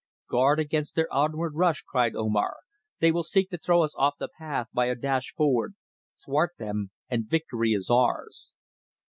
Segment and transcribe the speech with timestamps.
[0.31, 2.57] "Guard against their onward rush," cried Omar.
[3.01, 5.75] "They will seek to throw us off the path by a dash forward.
[6.25, 8.51] Thwart them, and victory is ours."